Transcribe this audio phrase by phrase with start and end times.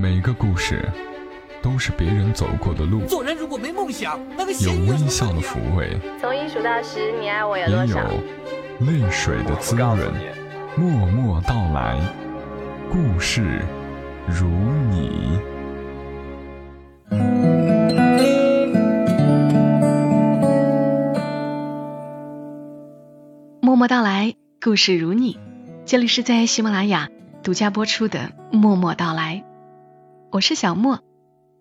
[0.00, 0.88] 每个故事
[1.60, 7.96] 都是别人走过的路，做人如果没梦想，那个有微笑的抚慰，从一数到十，你爱我有也有？
[8.86, 9.98] 泪水的滋润。
[10.76, 11.98] 默默到来，
[12.88, 13.60] 故事
[14.28, 14.46] 如
[14.88, 15.36] 你。
[23.60, 25.40] 默默到来，故事如你。
[25.84, 27.08] 这里是在喜马拉雅
[27.42, 29.42] 独家播出的《默默到来》，
[30.30, 31.00] 我是小莫，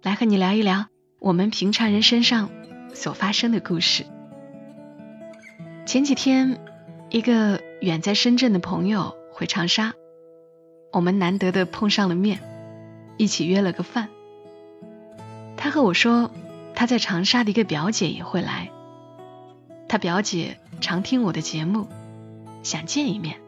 [0.04, 0.88] 来和你聊一聊
[1.20, 2.50] 我们平常人身上
[2.94, 4.06] 所发生的故事。
[5.86, 6.60] 前几天，
[7.10, 9.94] 一个远在深圳的朋友回长沙，
[10.92, 12.42] 我们难得的碰上了面，
[13.16, 14.10] 一起约了个饭。
[15.56, 16.30] 他和我说，
[16.76, 18.70] 他在长沙的一个表姐也会来，
[19.88, 21.88] 他表姐常听我的节目，
[22.64, 23.40] 想见一面。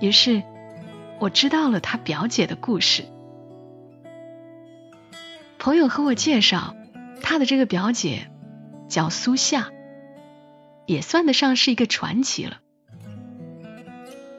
[0.00, 0.44] 于是，
[1.18, 3.06] 我知道了他表姐的故事。
[5.64, 6.76] 朋友和我介绍，
[7.22, 8.30] 他的这个表姐
[8.86, 9.70] 叫苏夏，
[10.84, 12.58] 也算得上是一个传奇了。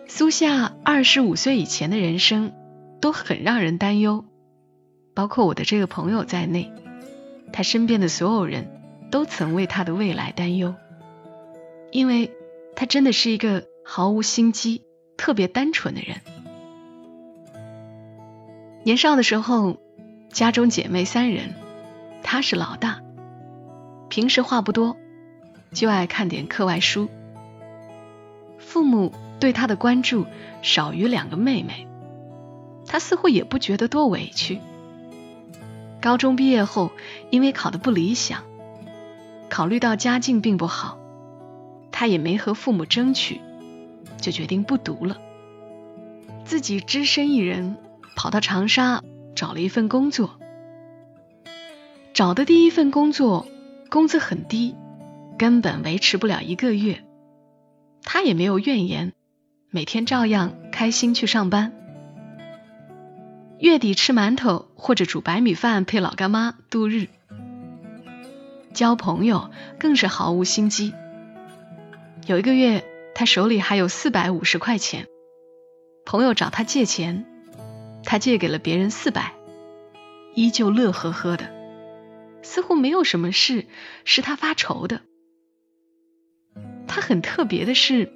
[0.07, 2.53] 苏夏二十五岁以前的人生
[3.01, 4.23] 都很让人担忧，
[5.15, 6.71] 包括我的这个朋友在内，
[7.51, 8.79] 他身边的所有人
[9.09, 10.75] 都曾为他的未来担忧，
[11.89, 12.31] 因为
[12.75, 14.83] 他真的是一个毫无心机、
[15.17, 16.21] 特别单纯的人。
[18.83, 19.79] 年少的时候，
[20.35, 21.55] 家中姐妹三人，
[22.21, 22.99] 他是老大，
[24.09, 24.97] 平时话不多，
[25.71, 27.07] 就爱看点课外书。
[28.59, 30.25] 父母对他的关注
[30.61, 31.87] 少于两个妹妹，
[32.85, 34.59] 他似乎也不觉得多委屈。
[36.01, 36.91] 高中毕业后，
[37.29, 38.43] 因为考得不理想，
[39.49, 40.97] 考虑到家境并不好，
[41.93, 43.39] 他也没和父母争取，
[44.17, 45.15] 就决定不读了，
[46.43, 47.77] 自己只身一人
[48.17, 49.01] 跑到长沙
[49.35, 50.39] 找了一份工作。
[52.13, 53.45] 找的第一份工作
[53.89, 54.75] 工资很低，
[55.37, 57.03] 根本维持不了一个月。
[58.03, 59.13] 他也没有怨言，
[59.69, 61.73] 每天照样开心去上班。
[63.59, 67.07] 月底吃馒头或者煮白米饭配老干妈度日。
[68.73, 70.93] 交朋友更是毫无心机。
[72.27, 75.07] 有一个月，他手里还有四百五十块钱，
[76.05, 77.25] 朋友找他借钱，
[78.05, 79.33] 他借给了别人四百，
[80.35, 81.51] 依旧乐呵呵的，
[82.43, 83.65] 似乎没有什么事
[84.03, 85.01] 是他发愁的。
[86.87, 88.13] 他很特别的是，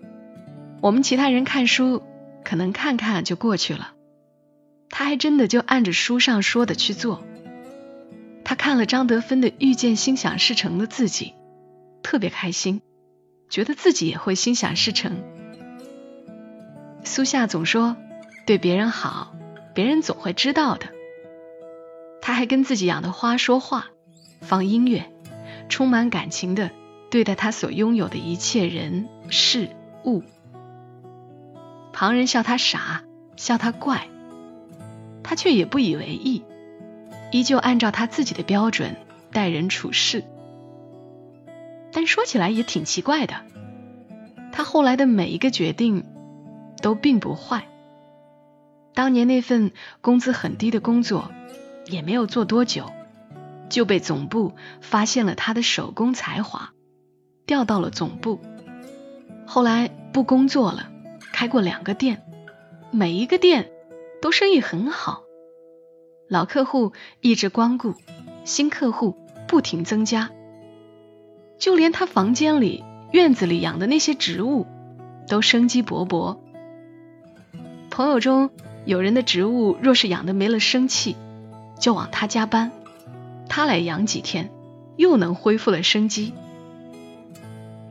[0.82, 2.04] 我们其他人看书
[2.46, 3.94] 可能看看就过去了，
[4.90, 7.24] 他还真的就按着书上说的去做。
[8.46, 11.26] 他看了张德芬的《遇见心想事成的自己》，
[12.02, 12.82] 特别开心，
[13.50, 15.22] 觉得自己也会心想事成。
[17.04, 17.96] 苏夏总说，
[18.46, 19.36] 对别人好，
[19.74, 20.88] 别人总会知道的。
[22.22, 23.88] 他还跟自己养的花说话，
[24.42, 25.12] 放音乐，
[25.70, 26.70] 充满感情的
[27.10, 29.70] 对待他所拥有的一切人事
[30.04, 30.24] 物。
[31.94, 33.04] 旁人笑他傻，
[33.36, 34.08] 笑他怪，
[35.24, 36.44] 他却也不以为意，
[37.32, 38.96] 依旧按照他自己的标准
[39.32, 40.24] 待人处事。
[41.92, 43.36] 但说起来也挺奇怪的，
[44.52, 46.04] 他后来的每一个决定
[46.82, 47.69] 都并不坏。
[49.00, 49.72] 当年那份
[50.02, 51.32] 工资很低的工作，
[51.86, 52.92] 也没有做多久，
[53.70, 54.52] 就被总部
[54.82, 56.74] 发现了他的手工才华，
[57.46, 58.42] 调到了总部。
[59.48, 60.92] 后来不工作了，
[61.32, 62.24] 开过两个店，
[62.92, 63.72] 每一个店
[64.22, 65.22] 都生意很好，
[66.28, 67.96] 老客户一直光顾，
[68.44, 69.16] 新客户
[69.48, 70.30] 不停增加。
[71.58, 72.84] 就连他房间里、
[73.14, 74.68] 院子里养的那些植物，
[75.30, 76.38] 都生机勃勃。
[77.90, 78.50] 朋友中
[78.90, 81.16] 有人的植物若是养的没了生气，
[81.80, 82.72] 就往他家搬，
[83.48, 84.50] 他来养几天，
[84.98, 86.34] 又能恢复了生机。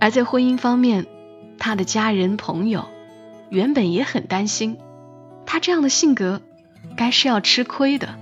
[0.00, 1.06] 而在婚姻方面，
[1.56, 2.88] 他的家人朋友
[3.48, 4.76] 原本也很担心，
[5.46, 6.42] 他这样的性格
[6.96, 8.16] 该是要吃亏的。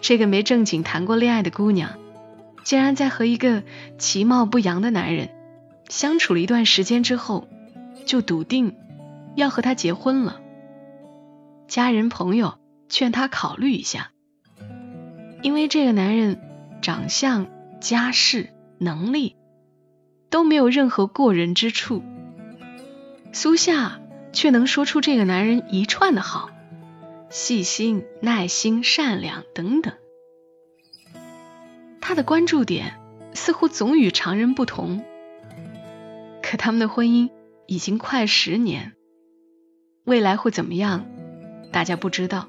[0.00, 1.90] 这个没正经谈过恋爱的姑娘，
[2.64, 3.62] 竟然在和一个
[3.98, 5.28] 其貌不扬的男人
[5.88, 7.46] 相处了一段时间之后，
[8.04, 8.74] 就笃定
[9.36, 10.40] 要和他结婚了。
[11.72, 12.58] 家人朋友
[12.90, 14.10] 劝他考虑一下，
[15.40, 16.38] 因为这个男人
[16.82, 17.46] 长相、
[17.80, 19.36] 家世、能力
[20.28, 22.02] 都没有任何过人之处。
[23.32, 24.02] 苏夏
[24.34, 26.50] 却能说出这个男人一串的好，
[27.30, 29.94] 细心、耐心、善良等等。
[32.02, 33.00] 他的关注点
[33.32, 35.02] 似乎总与常人不同。
[36.42, 37.30] 可他们的婚姻
[37.66, 38.92] 已经快十年，
[40.04, 41.06] 未来会怎么样，
[41.72, 42.46] 大家不知道。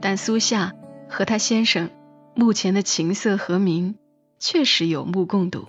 [0.00, 0.72] 但苏夏
[1.08, 1.90] 和他先生
[2.34, 3.96] 目前的琴瑟和鸣
[4.38, 5.66] 确实有目共睹。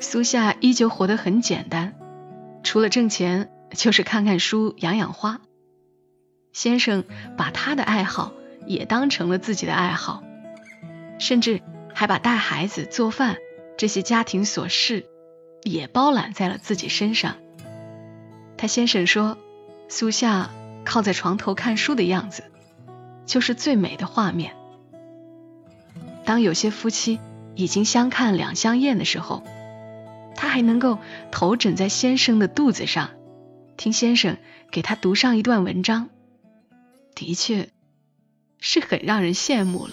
[0.00, 1.94] 苏夏依旧活得很简单，
[2.62, 5.40] 除了挣钱就是看看书、养养花。
[6.52, 7.04] 先生
[7.36, 8.32] 把他的爱好
[8.66, 10.24] 也当成了自己的爱好，
[11.18, 11.60] 甚至
[11.94, 13.36] 还把带孩子、做饭
[13.76, 15.06] 这些家庭琐事
[15.62, 17.36] 也包揽在了自己身上。
[18.56, 19.36] 他先生说，
[19.88, 20.50] 苏夏
[20.90, 22.42] 靠在床头看书的样子，
[23.24, 24.56] 就是最美的画面。
[26.24, 27.20] 当有些夫妻
[27.54, 29.44] 已经相看两相厌的时候，
[30.34, 30.98] 他还能够
[31.30, 33.10] 头枕在先生的肚子上，
[33.76, 34.36] 听先生
[34.72, 36.08] 给他读上一段文章，
[37.14, 37.68] 的确
[38.58, 39.92] 是很让人羡慕了。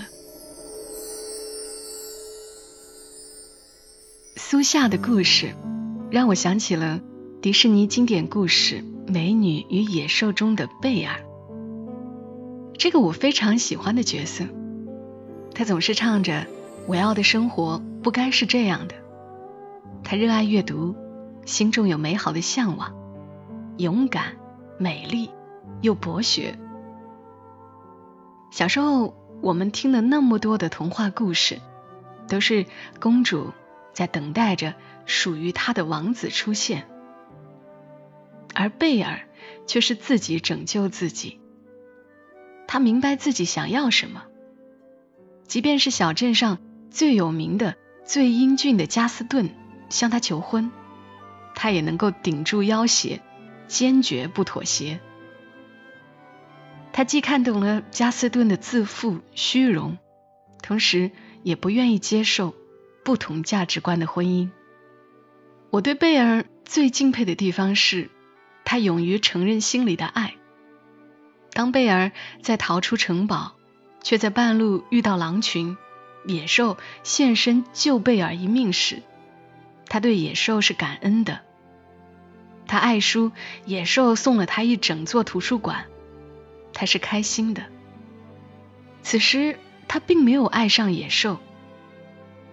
[4.35, 5.53] 苏夏的故事
[6.09, 7.01] 让我想起了
[7.39, 8.77] 迪士尼经典故事
[9.09, 11.21] 《美女与野兽》中的贝尔，
[12.77, 14.43] 这个我非常喜欢的角色，
[15.55, 16.45] 他总是唱着
[16.87, 18.95] “我要的生活不该是这样的”。
[20.03, 20.93] 他热爱阅读，
[21.45, 22.93] 心中有美好的向往，
[23.77, 24.35] 勇敢、
[24.77, 25.29] 美丽
[25.79, 26.59] 又博学。
[28.51, 31.61] 小时候，我们听了那么多的童话故事，
[32.27, 32.65] 都是
[32.99, 33.53] 公主
[33.93, 34.73] 在等待着
[35.05, 36.89] 属于她的王子出现，
[38.57, 39.21] 而贝尔
[39.67, 41.39] 却是自己拯救自己。
[42.67, 44.23] 他明白自己想要什么，
[45.47, 46.57] 即便是小镇上
[46.89, 49.49] 最有名的、最英俊的加斯顿。
[49.89, 50.69] 向他求婚，
[51.55, 53.21] 他也能够顶住要挟，
[53.69, 54.99] 坚决不妥协。
[56.91, 59.97] 他既看懂了加斯顿的自负虚荣，
[60.61, 61.11] 同时
[61.41, 62.53] 也不愿意接受
[63.05, 64.49] 不同价值观的婚姻。
[65.69, 68.09] 我对贝尔最敬佩的地方是，
[68.69, 70.33] 他勇于承认心里的爱。
[71.53, 72.11] 当贝尔
[72.41, 73.53] 在逃出城堡，
[74.03, 75.77] 却在半路遇到狼群、
[76.25, 79.03] 野兽现身救贝尔一命时，
[79.87, 81.39] 他对野兽是感恩的，
[82.67, 83.31] 他爱书，
[83.65, 85.85] 野兽送了他一整座图书馆，
[86.73, 87.63] 他是开心的。
[89.01, 91.39] 此时他并没有爱上野兽，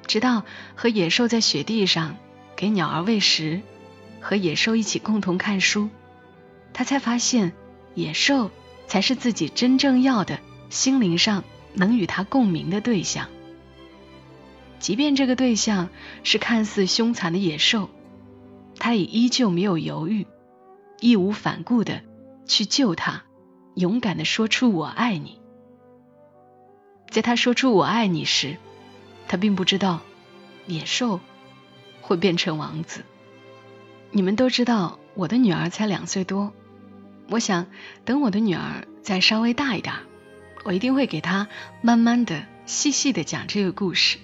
[0.07, 0.45] 直到
[0.77, 2.17] 和野兽在雪地上
[2.55, 3.63] 给鸟儿喂食，
[4.21, 5.91] 和野兽一起共同看书，
[6.75, 7.55] 他才发现
[7.95, 8.51] 野兽
[8.87, 13.29] 才是自己真正要的心灵上能与他共鸣的对象。
[14.79, 15.89] 即便这个对象
[16.25, 17.89] 是看似凶残的野兽，
[18.79, 20.27] 他也依旧没有犹豫，
[21.01, 22.03] 义无反顾的
[22.45, 23.23] 去救他，
[23.77, 25.41] 勇敢的说出“我爱你”。
[27.09, 28.59] 在他说出“我爱你”时，
[29.27, 30.03] 他并不知道
[30.67, 31.21] 野兽
[32.03, 33.05] 会变成王子。
[34.11, 36.53] 你们都知道，我的女儿才两岁多，
[37.29, 37.67] 我想
[38.05, 39.95] 等我的女儿再稍微大一点，
[40.65, 41.49] 我一定会给她
[41.83, 44.19] 慢慢的、细细的讲这个故事。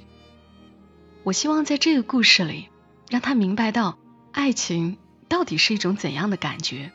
[1.22, 2.68] 我希望在这个故事里，
[3.10, 3.98] 让他明白到
[4.32, 4.96] 爱情
[5.28, 6.92] 到底是一种怎样的感觉。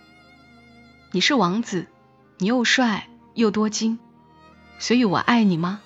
[1.11, 1.87] 你是王子，
[2.39, 3.99] 你又帅又多金，
[4.79, 5.81] 所以我爱你吗？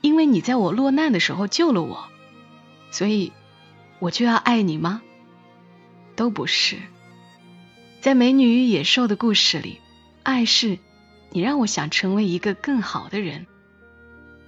[0.00, 2.08] 因为你在我落难的时候救了我，
[2.92, 3.32] 所以
[3.98, 5.02] 我就要爱你吗？
[6.14, 6.76] 都不是。
[8.00, 9.80] 在《美女与野兽》的故事里，
[10.22, 10.78] 爱是
[11.30, 13.46] 你让我想成为一个更好的人。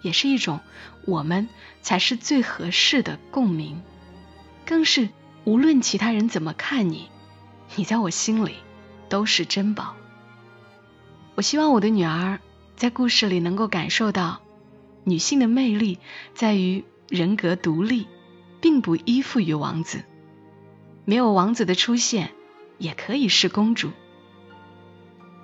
[0.02, 0.60] 也是一种
[1.04, 1.48] 我们
[1.82, 3.82] 才是最合适的共鸣，
[4.64, 5.08] 更是
[5.42, 7.10] 无论其他人怎么看你，
[7.74, 8.54] 你在我心里
[9.08, 9.96] 都是珍宝。
[11.34, 12.38] 我希望我的女儿
[12.76, 14.42] 在故事里能够感受到，
[15.02, 15.98] 女性的魅力
[16.34, 18.06] 在于人格独立，
[18.60, 20.04] 并不依附于王子。
[21.04, 22.30] 没有王子的出现，
[22.80, 23.92] 也可以是公主。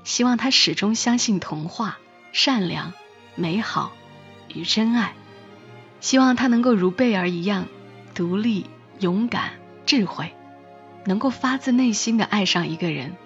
[0.02, 1.98] 希望她始终相信童话，
[2.32, 2.92] 善良、
[3.36, 3.92] 美好。
[4.54, 5.12] 与真爱，
[6.00, 7.66] 希望他能够如贝儿一样
[8.14, 9.50] 独立、勇敢、
[9.84, 10.32] 智慧，
[11.04, 13.16] 能够发自内心的爱上一个人，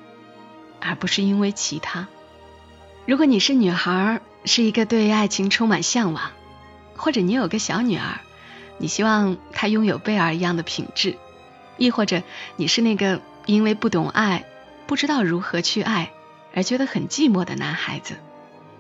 [0.81, 2.09] 而不是因为其他。
[3.07, 6.33] 如果你是女孩，是一个对爱情充满向往，
[6.97, 8.19] 或者你有个小女儿，
[8.79, 11.17] 你希望她拥有贝儿一样的品质，
[11.77, 12.23] 亦或者
[12.57, 14.45] 你是那个因为不懂爱、
[14.87, 16.13] 不知道如何去爱
[16.55, 18.15] 而觉得很寂寞的男孩子，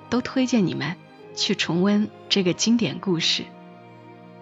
[0.08, 0.96] 都推荐你们。
[1.36, 3.44] 去重温这个经典故事，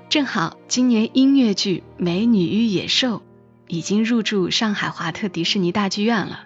[0.09, 3.19] 正好今年音乐剧《美女与野兽》
[3.69, 6.45] 已经入驻上海华特迪士尼大剧院了。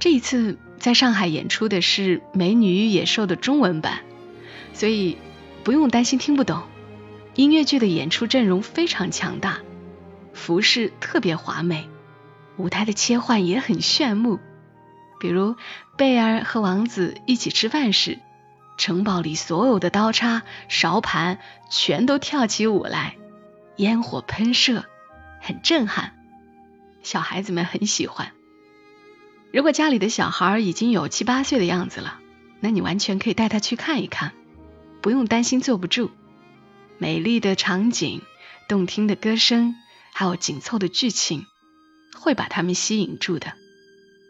[0.00, 4.00] 这一次在上海演出的是《美女与野兽》的中文版，
[4.72, 5.18] 所以
[5.62, 6.62] 不用担心听不懂。
[7.34, 9.58] 音乐剧的演出阵容非常强大，
[10.32, 11.86] 服饰特别华美，
[12.56, 14.40] 舞台的切换也很炫目。
[15.20, 15.56] 比如
[15.96, 18.18] 贝儿和王子一起吃饭时。
[18.76, 21.38] 城堡里所有的刀叉、勺盘
[21.70, 23.16] 全都跳起舞来，
[23.76, 24.84] 烟火喷射，
[25.40, 26.12] 很震撼，
[27.00, 28.32] 小孩子们很喜欢。
[29.52, 32.18] 如果家里的小孩已经有七八岁的样子了，
[32.58, 34.32] 那你完全可以带他去看一看，
[35.00, 36.10] 不用担心坐不住。
[36.98, 38.22] 美丽的场景、
[38.68, 39.76] 动听的歌声，
[40.12, 41.46] 还有紧凑的剧情，
[42.18, 43.52] 会把他们吸引住的。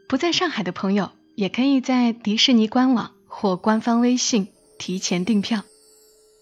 [0.09, 4.49] 不在上海的朋友，也可以在迪士尼官网或官方微信
[4.79, 5.63] 提前订票。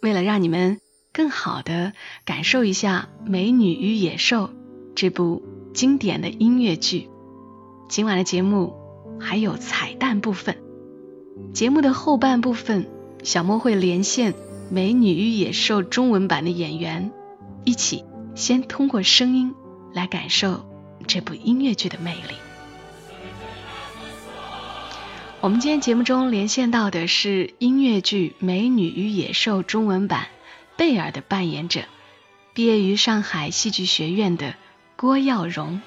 [0.02, 0.80] 为了让你们
[1.12, 1.92] 更好的
[2.24, 4.48] 感受一下《美女与野兽》
[4.94, 5.42] 这部
[5.74, 7.08] 经典的音乐剧。
[7.88, 8.74] 今晚的节目
[9.20, 10.56] 还有彩蛋部分，
[11.52, 12.88] 节目的后半部分，
[13.22, 14.32] 小莫会连线
[14.70, 17.12] 《美女与野兽》中文版的演员，
[17.64, 19.54] 一起先通过声音
[19.92, 20.64] 来感受
[21.06, 22.36] 这部音乐剧的魅力。
[25.40, 30.28] 我们今天节目中连线到的是音乐剧《美女与野兽》中文版
[30.76, 31.82] 贝尔的扮演者，
[32.54, 34.54] 毕业于上海戏剧学院的
[34.96, 35.80] 郭耀荣。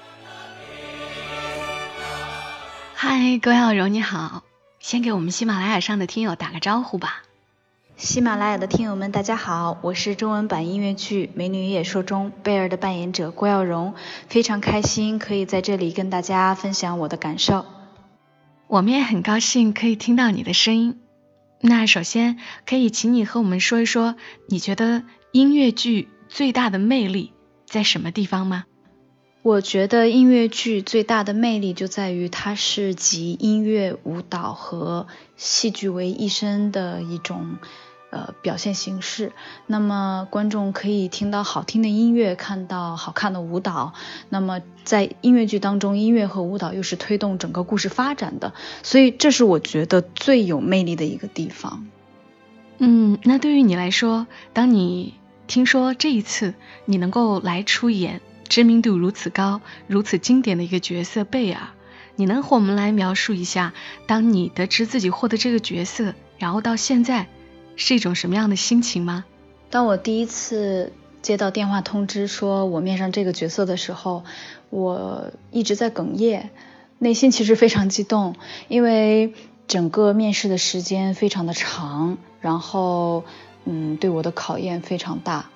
[2.94, 4.42] 嗨，郭耀荣，你好！
[4.78, 7.22] 先给我们喜马拉雅上的听友打个招呼吧。
[7.96, 13.94] 喜马拉雅的听友们，大家好，我是中文版音乐剧《美女与野兽》中贝儿的扮演者郭耀荣，
[14.28, 17.64] 非常开心可以在这里跟大家分享我的感受。
[18.66, 21.00] 我们也很高兴可以听到你的声音。
[21.62, 27.32] 那首先可以请你和我们说一说，你觉得音乐剧最大的魅力
[27.64, 28.64] 在什么地方吗？
[29.40, 37.56] 我觉得音乐剧最大的魅力就在于它是集音乐、舞蹈和戏剧为一身的一种
[38.16, 39.32] 呃表现形式。
[39.66, 43.92] 那么观众可以听到好听的音乐，看到好看的舞蹈。
[44.30, 51.86] 那么在音乐剧当中，音乐和舞蹈又是推动整个故事发展的，所以这是我觉得最有魅力的一个地方。
[52.78, 55.14] 嗯，那对于你来说，当你
[55.46, 56.54] 听说这一次
[56.86, 58.20] 你能够来出演。
[58.48, 61.70] 知名度如此高、如此经典的一个角色贝尔，
[62.14, 63.74] 你能和我们来描述一下，
[64.06, 67.26] 当你得知自己获得这个角色，然后到现在
[67.76, 69.24] 是一种什么样的心情吗？
[69.70, 70.92] 当我第一次
[71.22, 74.24] 接到电话通知说我面上这个角色的时候，
[74.70, 76.50] 我一直在哽咽，
[76.98, 78.34] 内心其实非常激动，
[78.68, 79.34] 因为
[79.68, 83.24] 整个面试的时间非常的长，然后
[83.64, 85.50] 嗯，对我的考验非常大。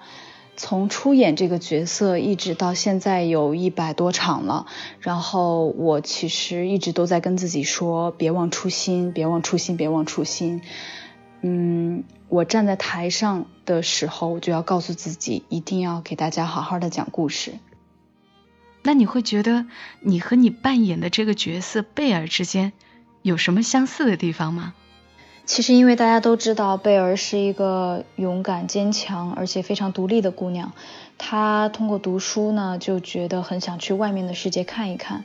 [0.57, 4.67] 从出演这个角色一直到现在有一百多场了，
[5.01, 10.61] 然后我其实一直都在跟自己说，别忘初心，别忘初心，别忘初心。
[11.43, 17.55] 嗯，我站在台上的时候，我就要告诉自己，一定要给大家好好的讲故事。
[18.83, 19.67] 那你会觉得
[20.01, 22.73] 你和你扮演的这个角色贝尔之间
[23.23, 24.75] 有什么相似的地方吗？
[25.47, 30.73] 其实，因为大家都知道贝尔是一个勇敢、坚强，而且非常独立的姑娘。
[31.17, 35.25] 她通过读书呢，就觉得很想去外面的世界看一看。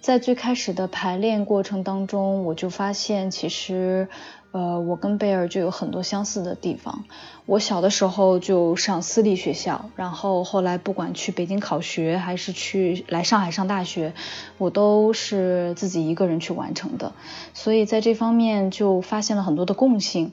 [0.00, 4.08] 在最开始的排练过程当中，我就发现，其实。
[4.52, 7.04] 呃，我跟贝尔就有很多相似的地方。
[7.46, 14.12] 我小的时候就上私立学校，然后后来不管去北京考学还是去来上海上大学，
[14.58, 17.12] 我都是自己一个人去完成的。
[17.54, 20.32] 所以在这方面就发现了很多的共性。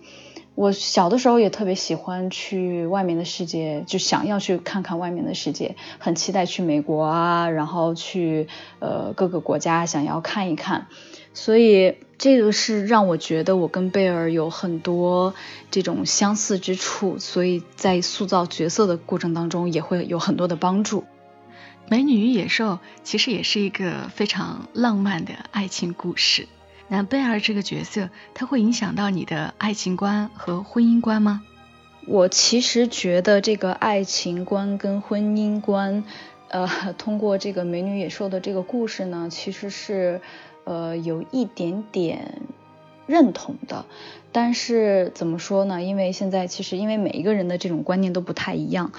[0.56, 8.50] 我小的时候也特别喜欢去外面的世界，就想要去看看外面的世界，很期待去美国啊，然后去
[8.80, 10.88] 呃各个国家想要看一看。
[11.34, 15.34] 所以这个是让我觉得我跟贝尔有很多
[15.72, 21.06] 这种相似之处，所以在塑造角色的过程当中也会有很多的帮助。
[21.88, 26.50] 美女与野兽其实也是一个非常浪漫的爱情故事。
[26.90, 31.42] 那贝尔这个角色，他会影响到你的爱情观和婚姻观吗？
[32.06, 36.04] 我其实觉得这个爱情观跟婚姻观，
[36.50, 40.20] 呃，通过这个美女野兽的这个故事呢，其实是。
[40.70, 42.44] 呃，有一点点
[43.08, 43.86] 认同的，
[44.32, 45.82] 但是怎么说呢？
[45.82, 48.92] 因为现在其实因为每一个人的这种观念都不太一样。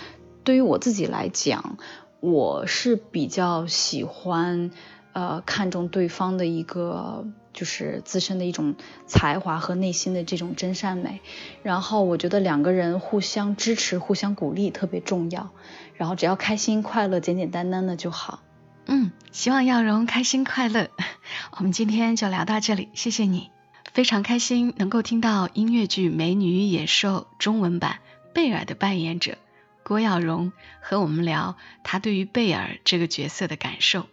[0.43, 1.79] 对于我自己来讲，
[2.19, 4.73] 我是比较喜欢
[5.13, 8.75] 呃看重对方的一个就是自身的一种
[9.07, 11.21] 才华和内心的这种真善美。
[11.63, 15.51] 然后我觉得两个人互相支持、互相鼓励特别重要。
[15.95, 18.41] 然后只要开心快乐、简简单单的就好。
[18.87, 20.91] 嗯，希望耀荣开心快乐。
[21.57, 23.51] 我们今天就聊到这里，谢谢你，
[23.93, 28.01] 非常开心能够听到音乐剧《美女与野兽》中文版
[28.35, 29.39] 贝尔的扮演者
[29.83, 34.07] 郭耀荣和我们聊他对于贝尔这个角色的感受。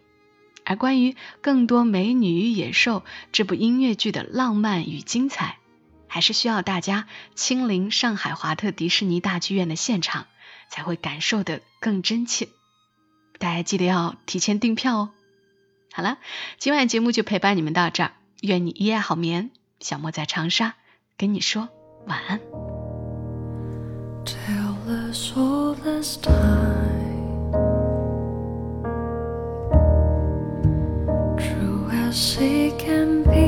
[0.64, 3.00] 而关于更多《美女与野兽》
[3.32, 5.56] 这部音乐剧的浪漫与精彩，
[6.06, 10.26] 还是需要大家亲临上海华特迪士尼大剧院的现场，
[10.68, 12.48] 才会感受的更真切。
[13.38, 15.10] 大家记得要提前订票哦。
[15.92, 16.18] 好了，
[16.58, 19.50] 今晚节目就陪伴你们到这儿，愿你一夜好眠。
[19.80, 20.74] 小莫在长沙
[21.16, 21.68] 跟你说
[22.06, 22.40] 晚安。
[24.40, 24.64] 如
[31.86, 33.47] 果你